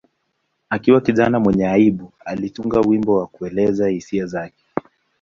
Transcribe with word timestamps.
Akiwa 0.69 1.01
kijana 1.01 1.39
mwenye 1.39 1.67
aibu, 1.67 2.13
alitunga 2.25 2.79
wimbo 2.79 3.17
wa 3.17 3.27
kuelezea 3.27 3.87
hisia 3.89 4.25
zake. 4.25 4.63